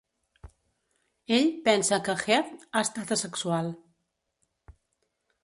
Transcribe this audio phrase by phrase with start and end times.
[1.37, 3.71] Ell pensa que Heath ha estat asexual.